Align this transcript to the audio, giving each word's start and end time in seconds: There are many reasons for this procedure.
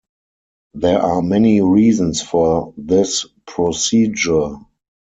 There 0.73 0.99
are 0.99 1.21
many 1.21 1.61
reasons 1.61 2.23
for 2.23 2.73
this 2.75 3.27
procedure. 3.45 4.55